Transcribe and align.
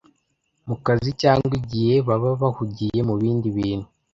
mu 0.67 0.75
kazi 0.85 1.09
cyangwa 1.21 1.51
igihe 1.61 1.93
baba 2.07 2.29
bahugiye 2.41 2.99
mu 3.07 3.15
bindi 3.21 3.47
bintu 3.57 3.87